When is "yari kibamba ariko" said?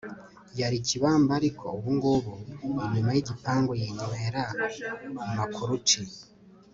0.59-1.65